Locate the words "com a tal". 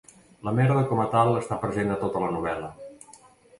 0.91-1.29